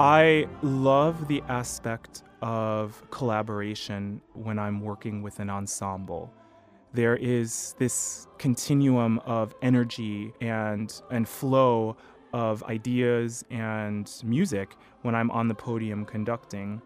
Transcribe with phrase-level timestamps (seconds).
[0.00, 6.32] I love the aspect of collaboration when I'm working with an ensemble.
[6.94, 11.98] There is this continuum of energy and, and flow
[12.32, 16.80] of ideas and music when I'm on the podium conducting.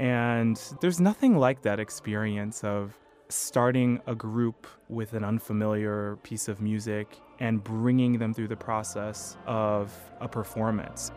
[0.00, 2.98] And there's nothing like that experience of
[3.28, 9.36] starting a group with an unfamiliar piece of music and bringing them through the process
[9.46, 11.12] of a performance.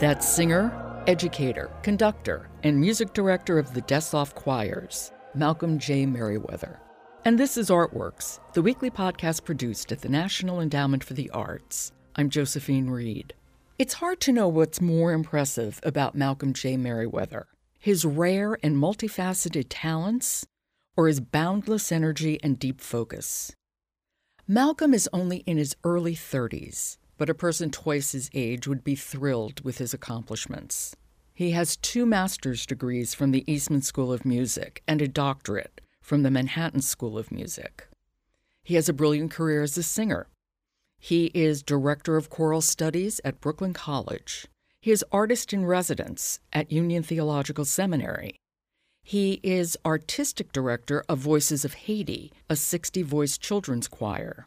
[0.00, 6.06] That's singer, educator, conductor, and music director of the Dessoff Choirs, Malcolm J.
[6.06, 6.80] Merriweather.
[7.26, 11.92] And this is Artworks, the weekly podcast produced at the National Endowment for the Arts.
[12.16, 13.34] I'm Josephine Reed.
[13.78, 16.78] It's hard to know what's more impressive about Malcolm J.
[16.78, 17.48] Merriweather
[17.78, 20.46] his rare and multifaceted talents,
[20.96, 23.52] or his boundless energy and deep focus.
[24.48, 28.94] Malcolm is only in his early 30s, but a person twice his age would be
[28.94, 30.96] thrilled with his accomplishments.
[31.34, 36.22] He has two master's degrees from the Eastman School of Music and a doctorate from
[36.22, 37.86] the Manhattan School of Music.
[38.62, 40.28] He has a brilliant career as a singer.
[40.98, 44.46] He is director of choral studies at Brooklyn College.
[44.80, 48.40] He is artist in residence at Union Theological Seminary.
[49.02, 54.46] He is artistic director of Voices of Haiti, a 60 voice children's choir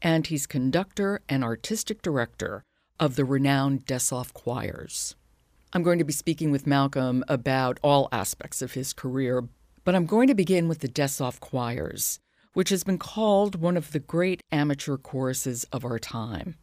[0.00, 2.62] and he's conductor and artistic director
[3.00, 5.14] of the renowned Dessoff Choirs.
[5.72, 9.44] I'm going to be speaking with Malcolm about all aspects of his career,
[9.84, 12.20] but I'm going to begin with the Dessoff Choirs,
[12.54, 16.56] which has been called one of the great amateur choruses of our time.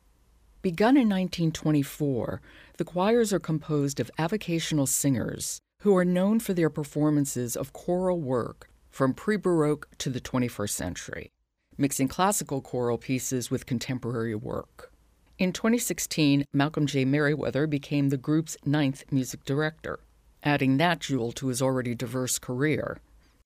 [0.61, 2.41] Begun in 1924,
[2.77, 8.19] the choirs are composed of avocational singers who are known for their performances of choral
[8.19, 11.31] work from pre Baroque to the 21st century
[11.77, 14.91] mixing classical choral pieces with contemporary work.
[15.37, 17.03] In 2016, Malcolm J.
[17.03, 19.99] Merriweather became the group's ninth music director,
[20.43, 22.99] adding that jewel to his already diverse career.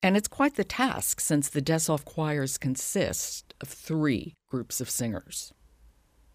[0.03, 5.51] And it's quite the task since the Dessoff choirs consist of three groups of singers.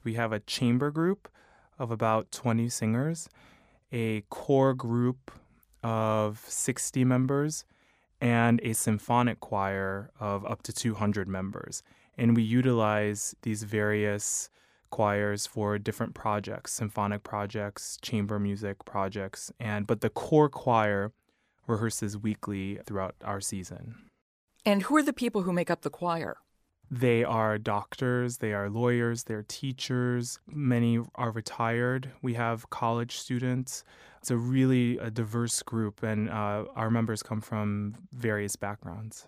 [0.03, 1.28] We have a chamber group
[1.78, 3.28] of about 20 singers,
[3.93, 5.31] a core group
[5.82, 7.65] of 60 members,
[8.24, 11.82] and a symphonic choir of up to 200 members.
[12.16, 14.48] And we utilize these various
[14.88, 21.12] choirs for different projects, symphonic projects, chamber music projects, and but the core choir
[21.68, 23.94] rehearses weekly throughout our season.
[24.64, 26.38] And who are the people who make up the choir?
[26.94, 30.38] They are doctors, they are lawyers, they're teachers.
[30.47, 32.12] Many are retired.
[32.22, 33.82] We have college students.
[34.21, 39.27] It's a really a diverse group, and uh, our members come from various backgrounds.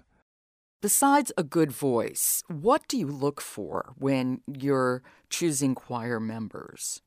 [0.80, 7.02] Besides a good voice, what do you look for when you're choosing choir members?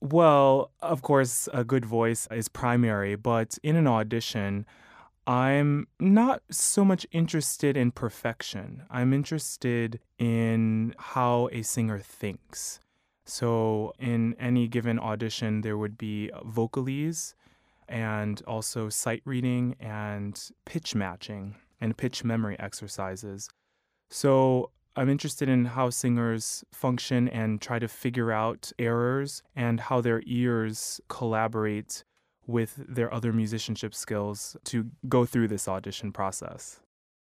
[0.00, 4.64] Well, of course, a good voice is primary, but in an audition,
[5.26, 8.82] I'm not so much interested in perfection.
[8.90, 12.80] I'm interested in how a singer thinks.
[13.26, 17.34] So, in any given audition, there would be vocalises
[17.88, 23.48] and also sight reading and pitch matching and pitch memory exercises.
[24.10, 30.00] So, I'm interested in how singers function and try to figure out errors and how
[30.00, 32.04] their ears collaborate
[32.46, 36.80] with their other musicianship skills to go through this audition process.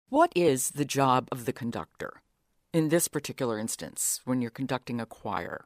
[0.09, 2.21] What is the job of the conductor
[2.73, 5.65] in this particular instance when you're conducting a choir?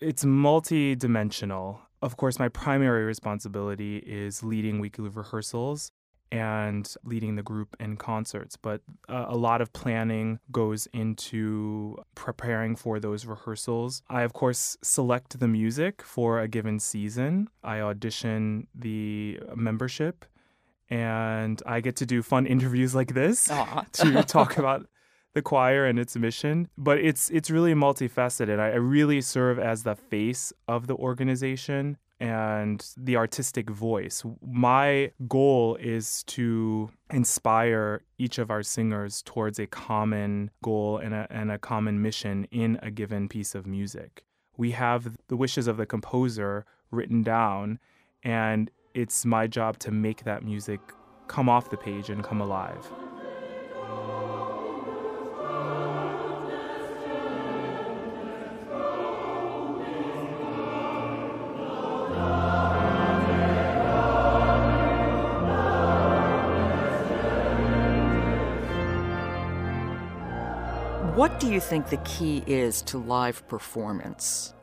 [0.00, 1.80] It's multi-dimensional.
[2.00, 5.92] Of course, my primary responsibility is leading weekly rehearsals
[6.32, 8.56] and leading the group in concerts.
[8.56, 14.02] But uh, a lot of planning goes into preparing for those rehearsals.
[14.08, 17.48] I, of course, select the music for a given season.
[17.62, 20.24] I audition the membership.
[20.88, 23.44] And I get to do fun interviews like this
[23.92, 24.86] to talk about
[25.34, 26.68] the choir and its mission.
[26.78, 28.58] But it's it's really multifaceted.
[28.58, 34.22] I, I really serve as the face of the organization and the artistic voice.
[34.46, 41.26] My goal is to inspire each of our singers towards a common goal and a,
[41.30, 44.22] and a common mission in a given piece of music.
[44.56, 47.80] We have the wishes of the composer written down,
[48.22, 50.78] and it's my job to make that music
[51.26, 52.88] come off the page and come alive.
[71.22, 74.54] What do you think the key is to live performance?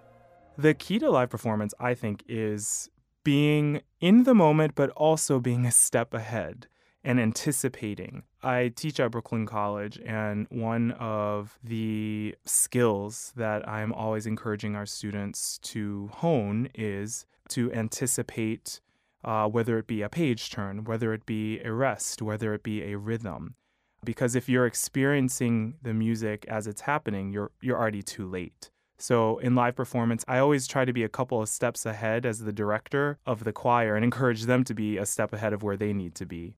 [0.58, 2.90] The key to live performance, I think, is
[3.24, 6.68] being in the moment, but also being a step ahead
[7.02, 8.24] and anticipating.
[8.44, 14.86] I teach at Brooklyn College, and one of the skills that I'm always encouraging our
[14.86, 18.82] students to hone is to anticipate
[19.24, 22.84] uh, whether it be a page turn, whether it be a rest, whether it be
[22.84, 23.56] a rhythm.
[24.04, 28.72] Because if you're experiencing the music as it's happening, you're, you're already too late.
[28.98, 32.40] So in live performance, I always try to be a couple of steps ahead as
[32.40, 35.78] the director of the choir and encourage them to be a step ahead of where
[35.78, 36.56] they need to be.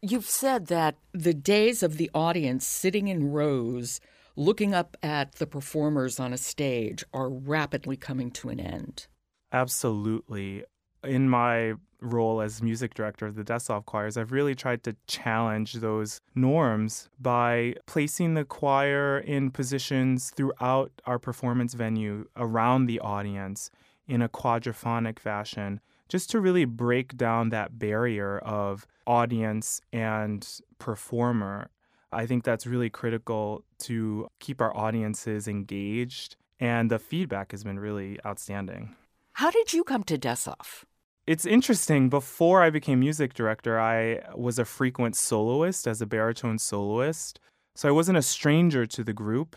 [0.00, 4.00] You've said that the days of the audience sitting in rows
[4.36, 9.06] looking up at the performers on a stage are rapidly coming to an end.
[9.52, 10.64] Absolutely.
[11.04, 15.74] In my role as music director of the Dessoff choirs, I've really tried to challenge
[15.74, 23.70] those norms by placing the choir in positions throughout our performance venue around the audience
[24.06, 31.70] in a quadraphonic fashion, just to really break down that barrier of audience and performer.
[32.12, 37.78] I think that's really critical to keep our audiences engaged, and the feedback has been
[37.78, 38.94] really outstanding.
[39.34, 40.84] How did you come to Dessoff?
[41.26, 42.08] It's interesting.
[42.08, 47.38] Before I became music director, I was a frequent soloist as a baritone soloist.
[47.74, 49.56] So I wasn't a stranger to the group.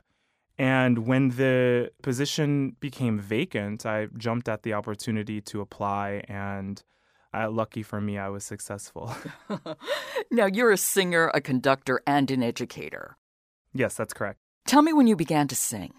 [0.57, 6.23] And when the position became vacant, I jumped at the opportunity to apply.
[6.29, 6.81] And
[7.33, 9.13] uh, lucky for me, I was successful.
[10.31, 13.17] now, you're a singer, a conductor, and an educator.
[13.73, 14.39] Yes, that's correct.
[14.65, 15.93] Tell me when you began to sing.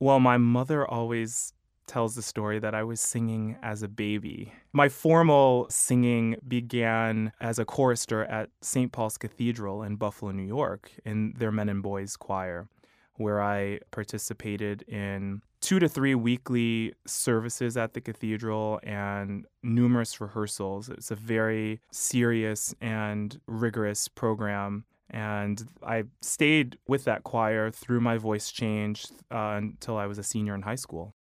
[0.00, 1.52] Well, my mother always
[1.90, 4.52] tells the story that I was singing as a baby.
[4.72, 8.92] My formal singing began as a chorister at St.
[8.92, 12.68] Paul's Cathedral in Buffalo, New York, in their men and boys choir,
[13.16, 20.88] where I participated in two to three weekly services at the cathedral and numerous rehearsals.
[20.90, 24.84] It's a very serious and rigorous program.
[25.10, 30.22] And I stayed with that choir through my voice change uh, until I was a
[30.22, 31.16] senior in high school.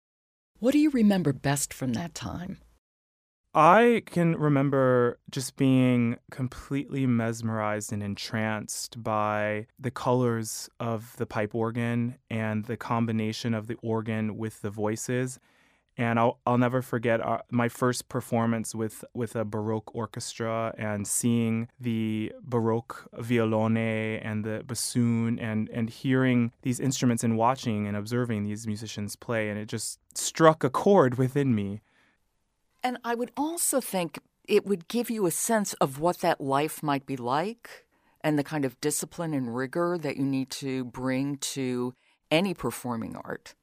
[0.59, 2.59] What do you remember best from that time?
[3.55, 11.55] I can remember just being completely mesmerized and entranced by the colors of the pipe
[11.55, 15.39] organ and the combination of the organ with the voices.
[15.99, 20.75] And I'll, I'll never forget our, uh, my first performance with, with a Baroque orchestra
[20.77, 27.87] and seeing the Baroque violone and the bassoon and, and hearing these instruments and watching
[27.87, 29.49] and observing these musicians play.
[29.49, 31.81] And it just struck a chord within me.
[32.83, 36.83] And I would also think it would give you a sense of what that life
[36.83, 37.87] might be like
[38.21, 41.95] and the kind of discipline and rigor that you need to bring to
[42.31, 43.55] any performing art.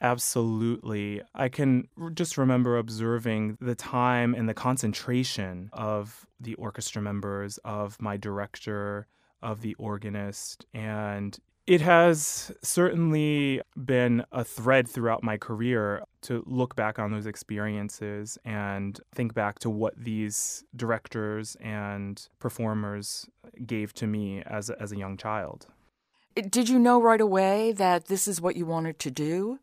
[0.00, 1.22] Absolutely.
[1.34, 8.00] I can just remember observing the time and the concentration of the orchestra members, of
[8.00, 9.06] my director,
[9.42, 10.66] of the organist.
[10.74, 17.26] And it has certainly been a thread throughout my career to look back on those
[17.26, 23.26] experiences and think back to what these directors and performers
[23.64, 25.66] gave to me as as a young child.
[26.36, 29.58] Did you know right away that this is what you wanted to do?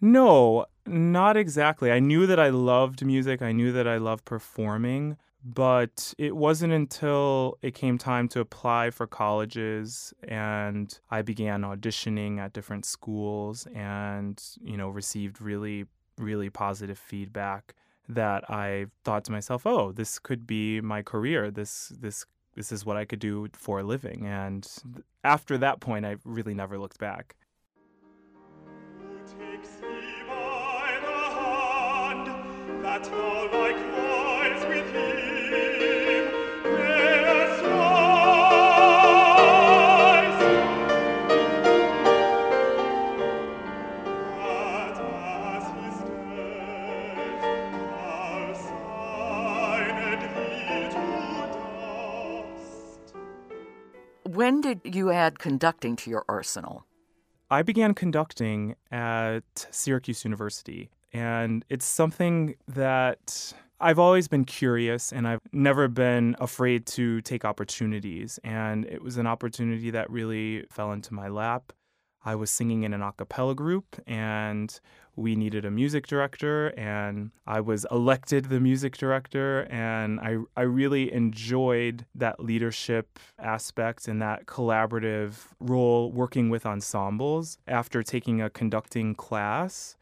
[0.00, 1.92] No, not exactly.
[1.92, 6.72] I knew that I loved music, I knew that I loved performing, but it wasn't
[6.72, 13.66] until it came time to apply for colleges and I began auditioning at different schools
[13.74, 15.86] and, you know, received really,
[16.18, 17.74] really positive feedback
[18.08, 21.50] that I thought to myself, "Oh, this could be my career.
[21.50, 24.66] This this this is what I could do for a living." And
[25.24, 27.36] after that point, I really never looked back.
[54.40, 56.86] When did you add conducting to your arsenal?
[57.50, 65.26] I began conducting at Syracuse University, and it's something that I've always been curious and
[65.26, 68.38] I've never been afraid to take opportunities.
[68.44, 71.72] And it was an opportunity that really fell into my lap.
[72.22, 74.78] I was singing in an a cappella group and
[75.16, 80.62] we needed a music director and I was elected the music director and I I
[80.62, 88.50] really enjoyed that leadership aspect and that collaborative role working with ensembles after taking a
[88.50, 89.96] conducting class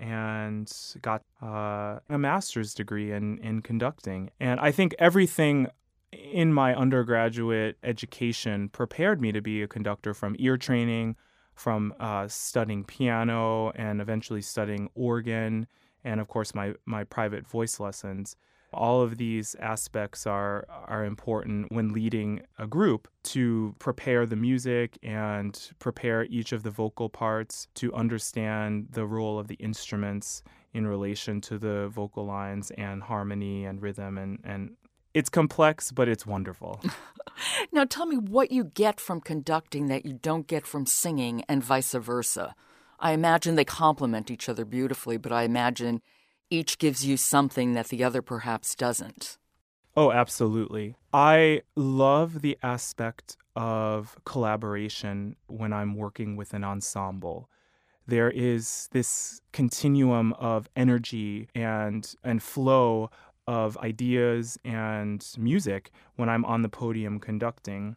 [0.00, 4.30] and got uh, a master's degree in, in conducting.
[4.40, 5.68] And I think everything
[6.12, 11.16] in my undergraduate education prepared me to be a conductor from ear training
[11.60, 15.66] from uh, studying piano and eventually studying organ,
[16.02, 18.34] and of course my my private voice lessons.
[18.72, 24.98] All of these aspects are are important when leading a group to prepare the music
[25.02, 30.86] and prepare each of the vocal parts to understand the role of the instruments in
[30.86, 34.76] relation to the vocal lines and harmony and rhythm and, and
[35.12, 36.80] it's complex, but it's wonderful.
[37.72, 41.64] now, tell me what you get from conducting that you don't get from singing, and
[41.64, 42.54] vice versa.
[43.00, 46.02] I imagine they complement each other beautifully, but I imagine
[46.50, 49.38] each gives you something that the other perhaps doesn't.
[49.96, 50.96] Oh, absolutely.
[51.12, 57.48] I love the aspect of collaboration when I'm working with an ensemble.
[58.06, 63.10] There is this continuum of energy and and flow
[63.46, 67.96] of ideas and music when I'm on the podium conducting.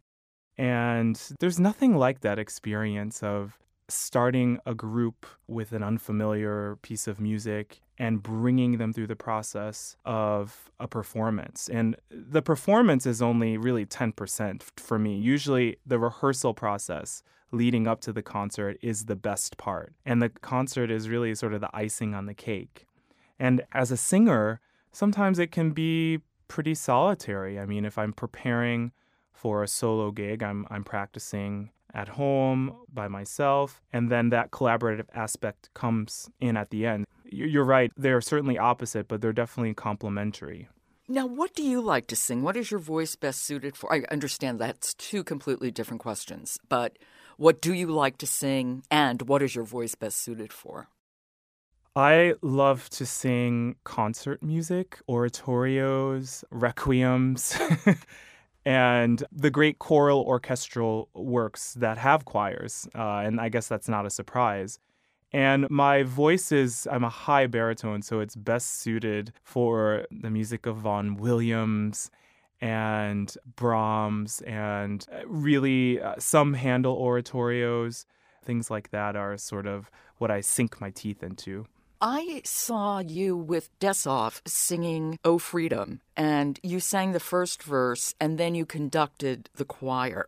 [0.58, 7.20] And there's nothing like that experience of starting a group with an unfamiliar piece of
[7.20, 11.70] music and bringing them through the process of a performance.
[11.72, 15.18] And the performance is only really 10% for me.
[15.18, 19.94] Usually, the rehearsal process leading up to the concert is the best part.
[20.06, 22.88] And the concert is really sort of the icing on the cake.
[23.40, 24.60] And as a singer,
[24.92, 27.60] sometimes it can be pretty solitary.
[27.60, 28.92] I mean, if I'm preparing
[29.32, 35.08] for a solo gig, I'm I'm practicing at home by myself, and then that collaborative
[35.14, 37.06] aspect comes in at the end.
[37.34, 40.70] You're right; they're certainly opposite, but they're definitely complementary.
[41.08, 42.44] Now, what do you like to sing?
[42.44, 43.94] What is your voice best suited for?
[43.94, 46.98] I understand that's two completely different questions, but
[47.38, 50.88] what do you like to sing, and what is your voice best suited for?
[51.96, 57.56] I love to sing concert music, oratorios, requiems,
[58.66, 62.88] and the great choral orchestral works that have choirs.
[62.96, 64.80] Uh, and I guess that's not a surprise.
[65.34, 70.68] And my voice is, I'm a high baritone, so it's best suited for the music
[70.68, 72.12] of Vaughan Williams
[72.62, 78.06] and Brahms and uh, really uh, some Handel oratorios.
[78.46, 81.66] Things like that are sort of what I sink my teeth into.
[82.00, 88.38] I saw you with Dessoff singing Oh Freedom, and you sang the first verse, and
[88.38, 90.28] then you conducted the choir.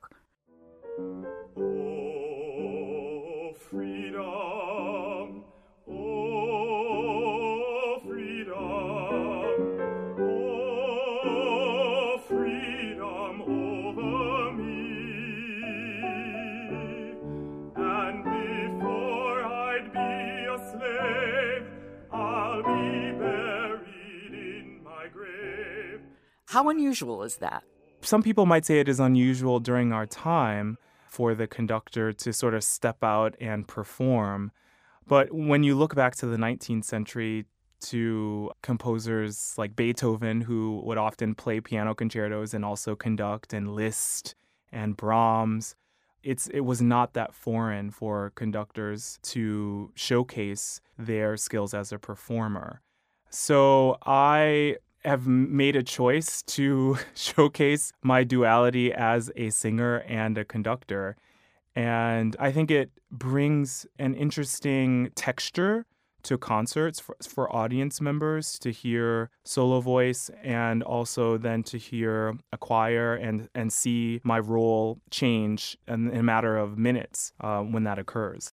[26.55, 27.65] How unusual is that?
[27.99, 30.77] Some people might say it is unusual during our time
[31.09, 34.53] for the conductor to sort of step out and perform.
[35.05, 37.43] But when you look back to the 19th century,
[37.81, 44.33] to composers like Beethoven, who would often play piano concertos and also conduct, and Liszt
[44.71, 45.75] and Brahms,
[46.23, 52.81] it's it was not that foreign for conductors to showcase their skills as a performer.
[53.29, 60.45] So I have made a choice to showcase my duality as a singer and a
[60.45, 61.15] conductor.
[61.75, 65.85] And I think it brings an interesting texture
[66.23, 72.33] to concerts for, for audience members to hear solo voice and also then to hear
[72.51, 77.59] a choir and, and see my role change in, in a matter of minutes uh,
[77.59, 78.51] when that occurs.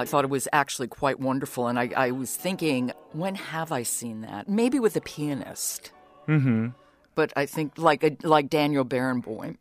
[0.00, 1.68] I thought it was actually quite wonderful.
[1.68, 4.48] And I, I was thinking, when have I seen that?
[4.48, 5.92] Maybe with a pianist.
[6.26, 6.68] Mm-hmm.
[7.14, 9.56] But I think like a, like Daniel Barenboim.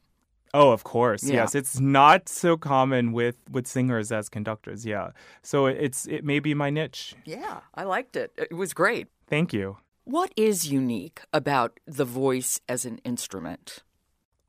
[0.53, 1.23] Oh, of course.
[1.23, 1.35] Yeah.
[1.35, 4.85] Yes, it's not so common with with singers as conductors.
[4.85, 5.11] Yeah,
[5.43, 7.15] so it's it may be my niche.
[7.25, 8.31] Yeah, I liked it.
[8.37, 9.07] It was great.
[9.27, 9.77] Thank you.
[10.05, 13.83] What is unique about the voice as an instrument?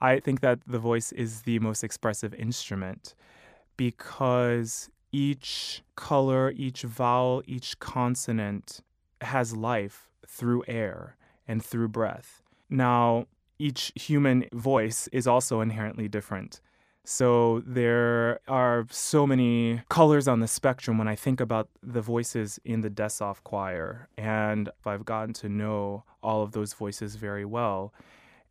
[0.00, 3.14] I think that the voice is the most expressive instrument
[3.76, 8.80] because each color, each vowel, each consonant
[9.20, 12.42] has life through air and through breath.
[12.68, 13.26] Now,
[13.58, 16.60] each human voice is also inherently different.
[17.04, 22.60] So there are so many colors on the spectrum when I think about the voices
[22.64, 24.08] in the Dessoff choir.
[24.16, 27.92] And I've gotten to know all of those voices very well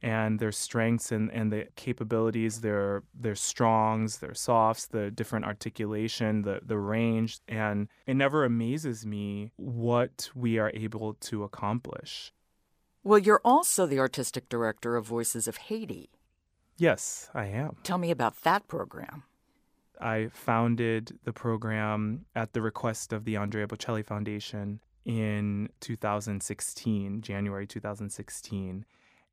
[0.01, 6.43] and their strengths and, and the capabilities, their their strongs, their softs, the different articulation,
[6.43, 7.39] the, the range.
[7.47, 12.31] And it never amazes me what we are able to accomplish.
[13.03, 16.09] Well, you're also the artistic director of Voices of Haiti.
[16.77, 17.77] Yes, I am.
[17.83, 19.23] Tell me about that program.
[19.99, 27.67] I founded the program at the request of the Andrea Bocelli Foundation in 2016, January
[27.67, 28.85] 2016.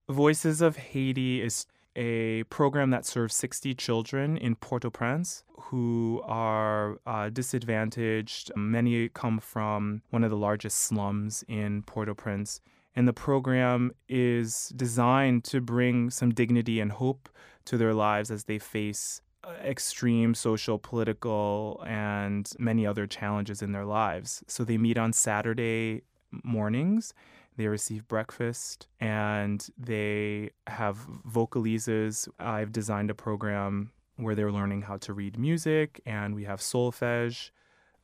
[0.09, 6.23] Voices of Haiti is a program that serves 60 children in Port au Prince who
[6.25, 8.53] are uh, disadvantaged.
[8.55, 12.61] Many come from one of the largest slums in Port au Prince.
[12.95, 17.29] And the program is designed to bring some dignity and hope
[17.65, 23.73] to their lives as they face uh, extreme social, political, and many other challenges in
[23.73, 24.45] their lives.
[24.47, 26.03] So they meet on Saturday
[26.45, 27.13] mornings.
[27.57, 32.29] They receive breakfast and they have vocalises.
[32.39, 37.51] I've designed a program where they're learning how to read music, and we have solfege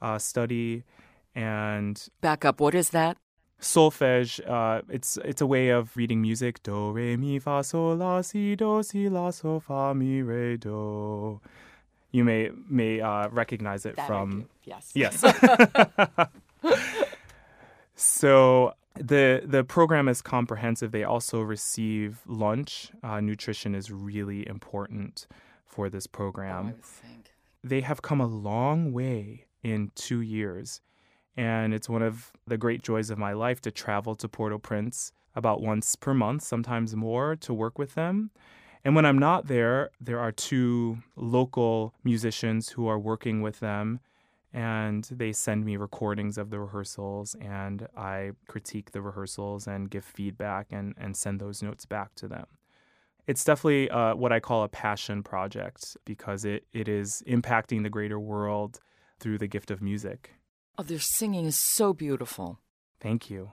[0.00, 0.84] uh, study.
[1.34, 3.16] And Back up, what is that?
[3.60, 8.20] solfege uh, it's it's a way of reading music do re mi fa sol la
[8.20, 11.40] si do si la so fa mi re do
[12.10, 14.90] you may may uh, recognize it That from Yes.
[14.96, 15.22] yes
[17.94, 25.26] so the the program is comprehensive they also receive lunch uh, nutrition is really important
[25.66, 27.32] for this Oh, I program would think.
[27.64, 30.80] they have come a long way in two years.
[31.34, 34.58] And it's one of the great joys of my life to travel to Port au
[34.58, 38.30] Prince about once per month, sometimes more, to work with them.
[38.84, 44.00] And when I'm not there, there are two local musicians who are working with them.
[44.52, 50.04] And they send me recordings of the rehearsals, and I critique the rehearsals and give
[50.04, 52.46] feedback and, and send those notes back to them
[53.26, 57.90] it's definitely uh, what I call a passion project because it, it is impacting the
[57.90, 58.80] greater world
[59.20, 60.32] through the gift of music.
[60.78, 62.58] Oh, their singing is so beautiful.
[63.00, 63.52] Thank you.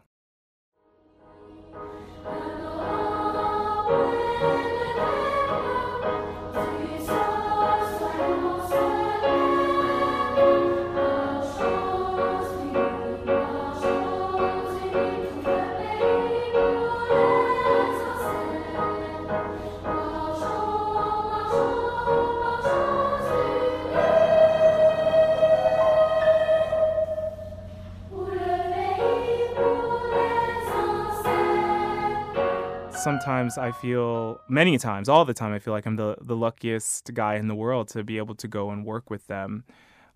[32.99, 37.13] Sometimes I feel, many times, all the time, I feel like I'm the, the luckiest
[37.13, 39.63] guy in the world to be able to go and work with them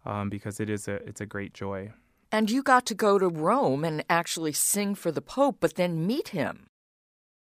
[0.05, 1.93] um, because it is a, it's a great joy.
[2.29, 6.05] And you got to go to Rome and actually sing for the Pope, but then
[6.05, 6.67] meet him.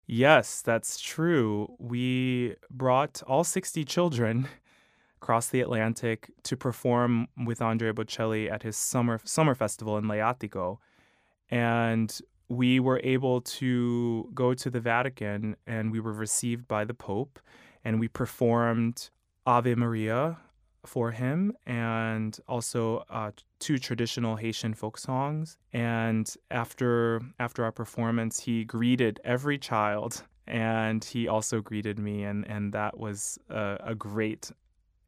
[0.05, 1.75] Yes, that's true.
[1.77, 4.47] We brought all 60 children
[5.21, 10.77] across the Atlantic to perform with Andrea Bocelli at his summer summer festival in Lajatico.
[11.49, 12.17] And
[12.49, 17.39] we were able to go to the Vatican and we were received by the Pope
[17.83, 19.09] and we performed
[19.45, 20.37] Ave Maria
[20.85, 25.57] for him and also uh, two traditional Haitian folk songs.
[25.73, 32.47] And after after our performance, he greeted every child and he also greeted me, and,
[32.47, 34.51] and that was a, a great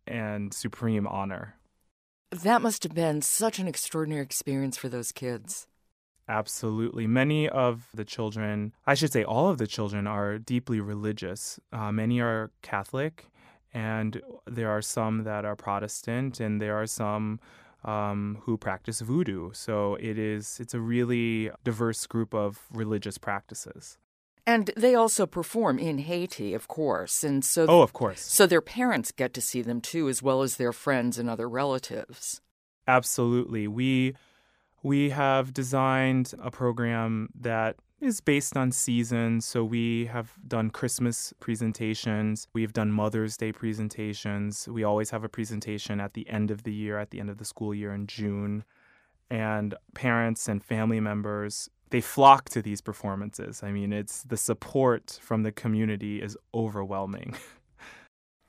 [0.06, 1.56] and supreme honor.
[2.32, 5.67] That must have been such an extraordinary experience for those kids.
[6.30, 7.08] Absolutely.
[7.08, 11.60] Many of the children, I should say all of the children, are deeply religious.
[11.74, 13.26] Uh, many are Catholic,
[13.74, 17.39] and there are some that are Protestant, and there are some
[17.84, 19.50] um, who practice voodoo.
[19.54, 23.98] So it is it's a really diverse group of religious practices.
[24.46, 27.24] And they also perform in Haiti, of course.
[27.24, 28.22] And so Oh, of course.
[28.22, 31.48] so their parents get to see them too as well as their friends and other
[31.48, 32.42] relatives.
[32.88, 33.68] Absolutely.
[33.68, 34.15] We
[34.84, 39.46] we have designed a program that is based on seasons.
[39.46, 44.68] So we have done Christmas presentations, we've done Mother's Day presentations.
[44.68, 47.38] We always have a presentation at the end of the year, at the end of
[47.38, 48.63] the school year in June.
[49.30, 53.62] And parents and family members, they flock to these performances.
[53.62, 57.36] I mean, it's the support from the community is overwhelming.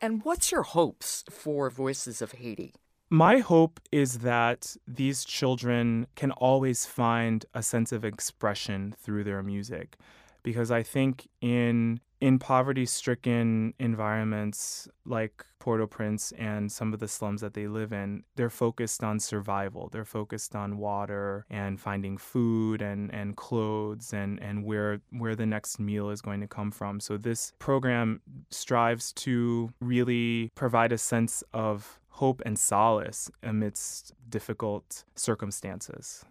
[0.02, 2.72] And what's your hopes for Voices of Haiti?
[3.12, 9.42] My hope is that these children can always find a sense of expression through their
[9.42, 9.96] music
[10.44, 17.54] because I think in in poverty-stricken environments like Port-au-Prince and some of the slums that
[17.54, 19.88] they live in, they're focused on survival.
[19.90, 25.46] They're focused on water and finding food and, and clothes and, and where where the
[25.46, 27.00] next meal is going to come from.
[27.00, 28.20] So this program
[28.50, 36.24] strives to really provide a sense of hope and solace amidst difficult circumstances.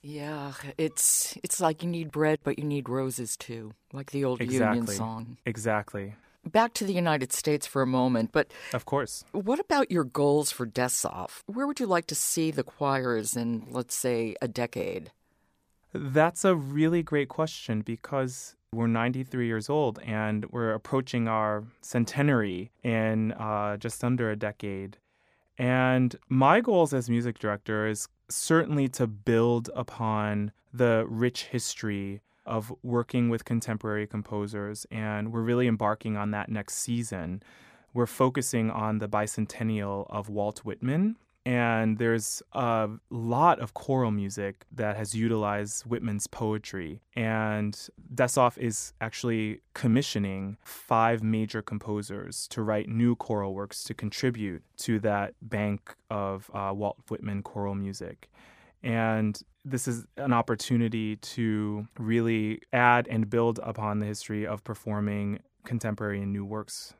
[0.00, 4.40] Yeah, it's it's like you need bread, but you need roses too, like the old
[4.40, 4.78] exactly.
[4.78, 5.36] Union song.
[5.44, 6.14] Exactly.
[6.44, 9.24] Back to the United States for a moment, but of course.
[9.32, 11.42] What about your goals for Dessoff?
[11.46, 15.10] Where would you like to see the choirs in, let's say, a decade?
[15.92, 22.70] That's a really great question because we're 93 years old and we're approaching our centenary
[22.82, 24.98] in uh, just under a decade.
[25.58, 32.72] And my goals as music director is certainly to build upon the rich history of
[32.82, 34.86] working with contemporary composers.
[34.90, 37.42] And we're really embarking on that next season.
[37.94, 41.16] We're focusing on the bicentennial of Walt Whitman
[41.46, 47.00] and there's a lot of choral music that has utilized Whitman's poetry.
[47.14, 47.78] And
[48.12, 54.98] Dessoff is actually commissioning five major composers to write new choral works to contribute to
[55.00, 58.28] that bank of uh, Walt Whitman choral music.
[58.82, 65.38] And this is an opportunity to really add and build upon the history of performing
[65.64, 66.94] contemporary and new works.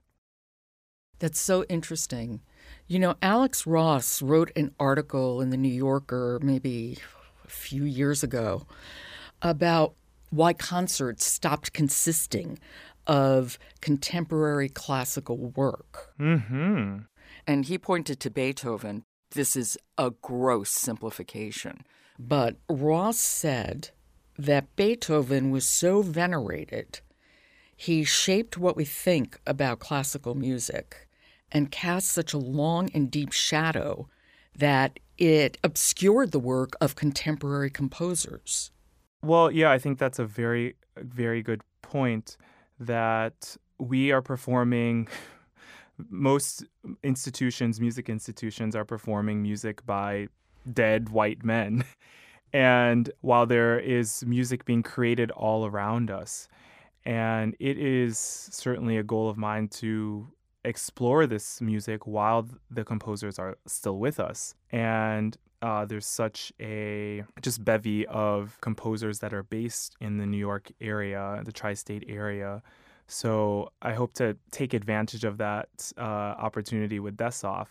[1.18, 2.42] That's so interesting.
[2.88, 6.98] You know, Alex Ross wrote an article in the New Yorker maybe
[7.44, 8.66] a few years ago
[9.42, 9.94] about
[10.30, 12.60] why concerts stopped consisting
[13.06, 16.14] of contemporary classical work.
[16.20, 16.98] Mm-hmm.
[17.46, 19.02] And he pointed to Beethoven.
[19.32, 21.84] This is a gross simplification.
[22.18, 23.90] But Ross said
[24.38, 27.00] that Beethoven was so venerated,
[27.76, 31.05] he shaped what we think about classical music
[31.52, 34.08] and cast such a long and deep shadow
[34.56, 38.70] that it obscured the work of contemporary composers.
[39.22, 42.36] Well, yeah, I think that's a very, very good point
[42.78, 45.08] that we are performing.
[46.10, 46.64] Most
[47.02, 50.28] institutions, music institutions, are performing music by
[50.70, 51.84] dead white men.
[52.52, 56.48] And while there is music being created all around us,
[57.04, 60.26] and it is certainly a goal of mine to
[60.66, 64.54] explore this music while the composers are still with us.
[64.70, 70.36] And uh, there's such a just bevy of composers that are based in the New
[70.36, 72.62] York area, the tri state area.
[73.06, 77.68] So I hope to take advantage of that uh, opportunity with Dessoff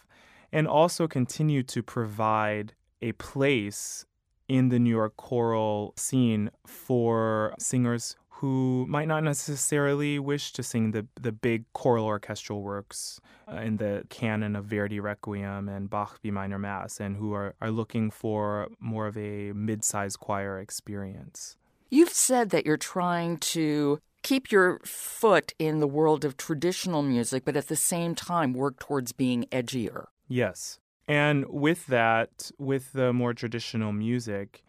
[0.52, 4.06] and also continue to provide a place
[4.48, 10.92] in the New York choral scene for singers who might not necessarily wish to sing
[10.92, 16.22] the, the big choral orchestral works uh, in the canon of Verdi Requiem and Bach
[16.22, 20.60] B minor Mass, and who are, are looking for more of a mid sized choir
[20.60, 21.56] experience.
[21.90, 27.46] You've said that you're trying to keep your foot in the world of traditional music,
[27.46, 30.08] but at the same time work towards being edgier.
[30.28, 30.80] Yes.
[31.08, 34.65] And with that, with the more traditional music,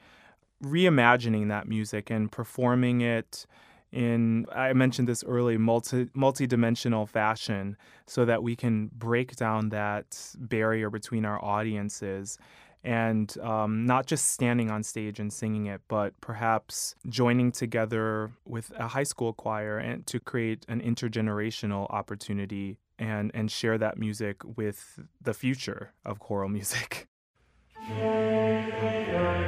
[0.62, 3.46] reimagining that music and performing it
[3.92, 10.34] in I mentioned this early multi multi-dimensional fashion so that we can break down that
[10.38, 12.38] barrier between our audiences
[12.84, 18.70] and um, not just standing on stage and singing it, but perhaps joining together with
[18.78, 24.42] a high school choir and to create an intergenerational opportunity and and share that music
[24.56, 27.08] with the future of choral music.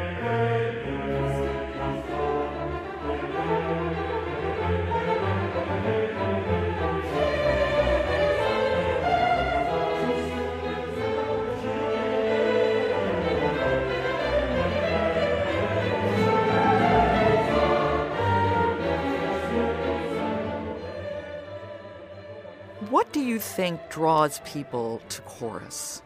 [23.59, 26.01] think draws people to chorus?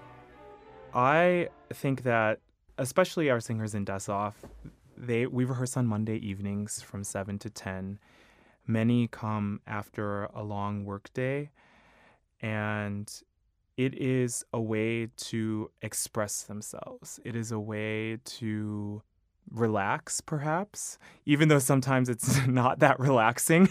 [0.95, 2.41] I think that,
[2.79, 4.33] especially our singers in Dessoff,
[4.97, 7.99] they we rehearse on Monday evenings from 7 to 10.
[8.67, 11.51] Many come after a long workday
[12.41, 13.13] and
[13.77, 17.21] it is a way to express themselves.
[17.23, 19.03] It is a way to
[19.51, 23.69] relax perhaps, even though sometimes it's not that relaxing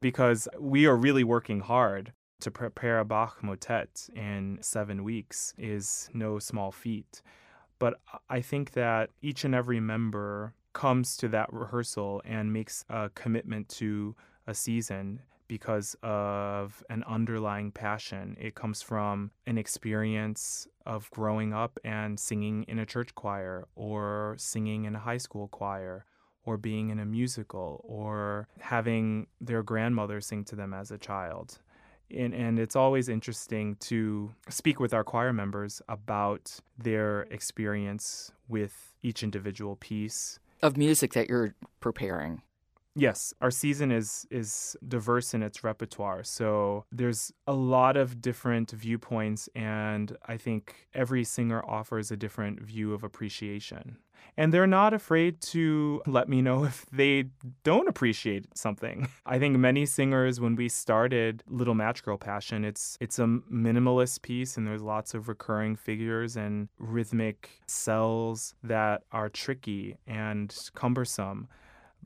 [0.00, 6.10] because we are really working hard to prepare a Bach motet in 7 weeks is
[6.12, 7.22] no small feat.
[7.78, 13.10] But I think that each and every member comes to that rehearsal and makes a
[13.14, 14.14] commitment to
[14.46, 18.36] a season because of an underlying passion.
[18.40, 24.34] It comes from an experience of growing up and singing in a church choir or
[24.38, 26.06] singing in a high school choir
[26.44, 31.58] or being in a musical or having their grandmother sing to them as a child
[32.10, 38.94] and, and it's always interesting to speak with our choir members about their experience with
[39.02, 42.42] each individual piece of music that you're preparing.
[42.94, 46.24] Yes, our season is is diverse in its repertoire.
[46.24, 52.60] So there's a lot of different viewpoints and I think every singer offers a different
[52.60, 53.96] view of appreciation
[54.36, 57.24] and they're not afraid to let me know if they
[57.64, 59.08] don't appreciate something.
[59.26, 64.22] I think many singers when we started Little Match Girl Passion, it's it's a minimalist
[64.22, 71.48] piece and there's lots of recurring figures and rhythmic cells that are tricky and cumbersome.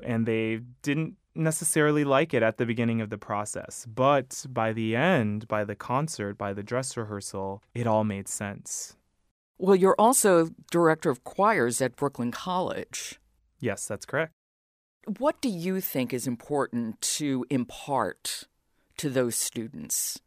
[0.02, 4.96] And they didn't necessarily like it at the beginning of the process, but by the
[4.96, 8.96] end, by the concert, by the dress rehearsal, it all made sense.
[9.58, 13.18] Well, you're also director of choirs at Brooklyn College.
[13.60, 14.32] Yes, that's correct.
[15.18, 18.44] What do you think is important to impart
[18.98, 20.20] to those students?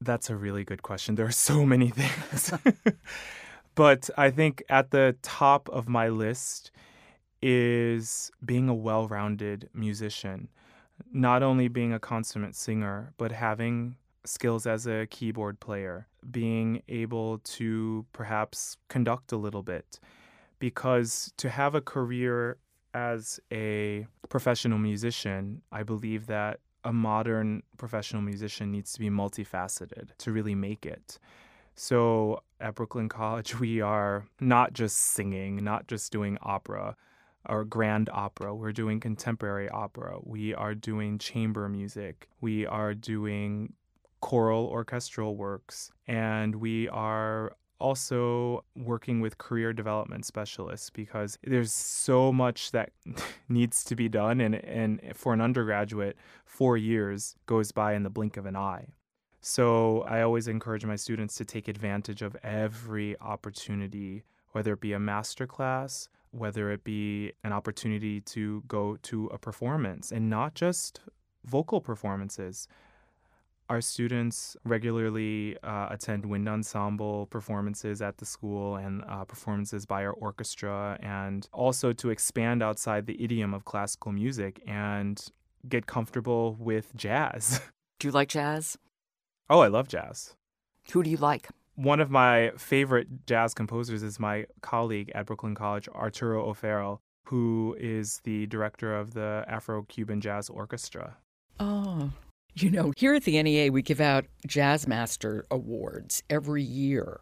[0.00, 1.16] That's a really good question.
[1.16, 2.52] There are so many things.
[3.74, 6.70] but I think at the top of my list
[7.42, 10.48] is being a well rounded musician.
[11.12, 17.38] Not only being a consummate singer, but having skills as a keyboard player, being able
[17.38, 20.00] to perhaps conduct a little bit.
[20.58, 22.58] Because to have a career
[22.94, 30.10] as a professional musician, I believe that a modern professional musician needs to be multifaceted
[30.18, 31.18] to really make it.
[31.74, 36.96] So at Brooklyn College, we are not just singing, not just doing opera
[37.46, 38.54] or grand opera.
[38.54, 40.18] We're doing contemporary opera.
[40.22, 42.28] We are doing chamber music.
[42.40, 43.72] We are doing
[44.20, 45.90] choral orchestral works.
[46.06, 52.90] And we are also working with career development specialists because there's so much that
[53.48, 58.10] needs to be done and, and for an undergraduate four years goes by in the
[58.10, 58.86] blink of an eye
[59.40, 64.92] so i always encourage my students to take advantage of every opportunity whether it be
[64.92, 70.54] a master class whether it be an opportunity to go to a performance and not
[70.54, 71.00] just
[71.44, 72.68] vocal performances
[73.70, 80.04] our students regularly uh, attend wind ensemble performances at the school and uh, performances by
[80.04, 85.26] our orchestra, and also to expand outside the idiom of classical music and
[85.68, 87.60] get comfortable with jazz.
[87.98, 88.78] Do you like jazz?
[89.50, 90.34] Oh, I love jazz.
[90.92, 91.48] Who do you like?
[91.78, 97.76] One of my favorite jazz composers is my colleague at Brooklyn College, Arturo O'Farrill, who
[97.78, 101.16] is the director of the Afro Cuban Jazz Orchestra.
[101.60, 102.10] Oh,
[102.56, 107.20] you know, here at the NEA, we give out Jazz Master Awards every year.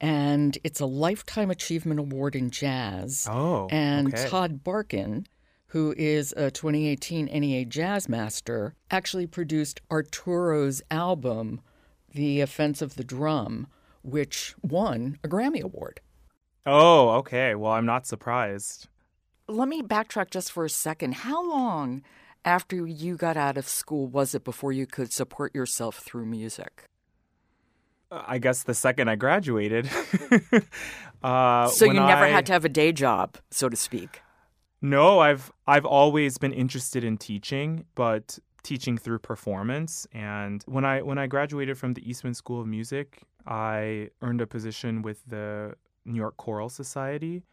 [0.00, 3.28] And it's a Lifetime Achievement Award in Jazz.
[3.30, 3.68] Oh.
[3.70, 4.28] And okay.
[4.28, 5.26] Todd Barkan,
[5.66, 11.60] who is a 2018 NEA Jazz Master, actually produced Arturo's album,
[12.12, 13.66] The Offense of the Drum,
[14.02, 16.00] which won a Grammy Award.
[16.66, 17.54] Oh, okay.
[17.54, 18.88] Well, I'm not surprised.
[19.48, 21.14] Let me backtrack just for a second.
[21.14, 22.02] How long
[22.44, 26.84] after you got out of school was it before you could support yourself through music?
[28.10, 29.88] I guess the second I graduated.
[31.22, 32.28] uh, so you never I...
[32.28, 34.20] had to have a day job, so to speak.
[34.82, 40.06] No, I've I've always been interested in teaching, but teaching through performance.
[40.12, 44.46] And when I when I graduated from the Eastman School of Music, I earned a
[44.46, 47.44] position with the New York Choral Society,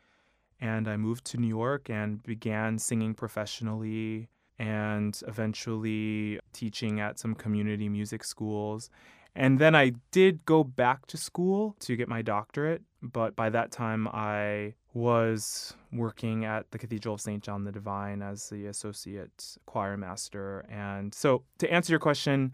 [0.60, 7.36] and I moved to New York and began singing professionally and eventually teaching at some
[7.36, 8.90] community music schools.
[9.36, 13.72] And then I did go back to school to get my doctorate, but by that
[13.72, 17.44] time I was working at the Cathedral of St.
[17.44, 20.66] John the Divine as the associate choir master.
[20.70, 22.52] And so to answer your question,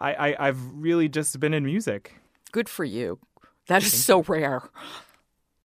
[0.00, 2.20] I, I, have really just been in music.
[2.52, 3.18] Good for you.
[3.66, 4.24] That is Thank so you.
[4.40, 4.62] rare.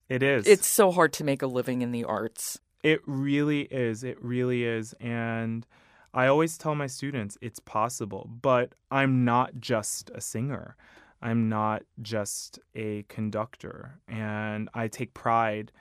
[0.10, 0.48] It is.
[0.48, 2.60] It's so hard to make a living in the arts.
[2.84, 4.04] It really is.
[4.04, 4.94] It really is.
[5.00, 5.66] And
[6.14, 10.76] I always tell my students it's possible, but I'm not just a singer.
[11.22, 14.00] I'm not just a conductor.
[14.08, 15.72] And I take pride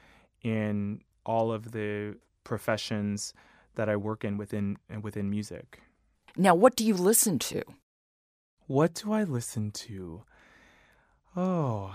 [0.42, 3.32] in all of the professions
[3.74, 5.80] that I work in within within music.
[6.36, 7.62] Now, what do you listen to?
[8.66, 10.22] What do I listen to?
[11.36, 11.94] Oh,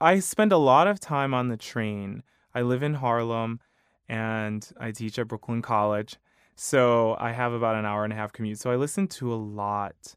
[0.00, 2.22] I spend a lot of time on the train.
[2.54, 3.60] I live in Harlem
[4.08, 6.16] and I teach at Brooklyn College.
[6.56, 8.58] So I have about an hour and a half commute.
[8.58, 10.14] So I listen to a lot.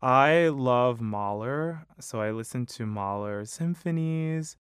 [0.00, 1.86] I love Mahler.
[2.00, 4.56] So I listen to Mahler symphonies.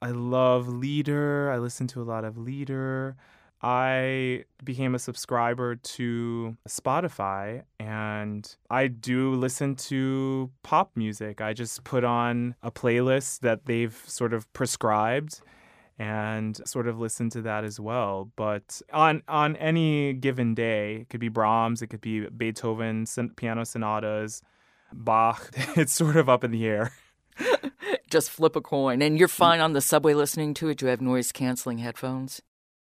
[0.00, 1.50] I love Lieder.
[1.50, 3.16] I listen to a lot of Lieder.
[3.60, 11.40] I became a subscriber to Spotify and I do listen to pop music.
[11.40, 15.40] I just put on a playlist that they've sort of prescribed
[15.98, 18.30] and sort of listen to that as well.
[18.36, 23.64] But on on any given day, it could be Brahms, it could be Beethoven piano
[23.64, 24.42] sonatas,
[24.92, 25.50] Bach.
[25.76, 26.92] It's sort of up in the air.
[28.10, 30.78] Just flip a coin, and you're fine on the subway listening to it.
[30.78, 32.40] Do you have noise canceling headphones?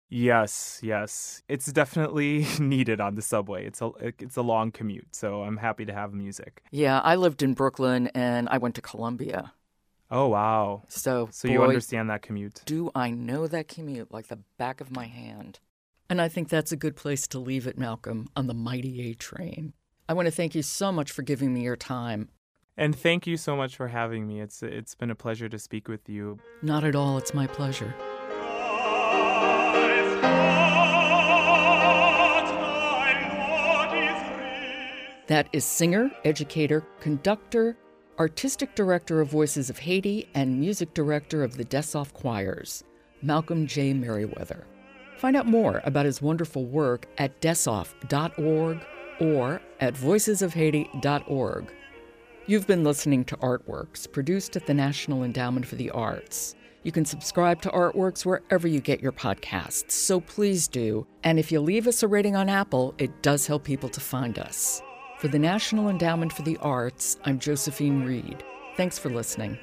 [0.09, 1.43] Yes, yes.
[1.49, 3.67] It's definitely needed on the subway.
[3.67, 6.63] It's a it's a long commute, so I'm happy to have music.
[6.71, 9.55] Yeah, I lived in Brooklyn and I went to Columbia.
[10.11, 10.83] Oh wow.
[10.89, 12.61] So So boy, you understand that commute.
[12.67, 15.61] Do I know that commute like the back of my hand?
[16.11, 19.15] And I think that's a good place to leave it, Malcolm, on the mighty A
[19.15, 19.73] train.
[20.11, 22.29] I want to thank you so much for giving me your time.
[22.77, 24.41] And thank you so much for having me.
[24.41, 26.39] It's it's been a pleasure to speak with you.
[26.63, 27.95] Not at all, it's my pleasure.
[35.29, 37.77] That is singer, educator, conductor,
[38.19, 42.85] artistic director of Voices of Haiti, and music director of the Dessoff Choirs,
[43.23, 43.95] Malcolm J.
[43.95, 44.67] Merriweather.
[45.17, 48.85] Find out more about his wonderful work at dessoff.org
[49.21, 51.73] or at voicesofhaiti.org.
[52.49, 56.57] You've been listening to Artworks, produced at the National Endowment for the Arts.
[56.83, 61.07] You can subscribe to Artworks wherever you get your podcasts, so please do.
[61.23, 64.41] And if you leave us a rating on Apple, it does help people to find
[64.41, 64.83] us.
[65.19, 68.43] For the National Endowment for the Arts, I'm Josephine Reed.
[68.77, 69.57] Thanks for listening.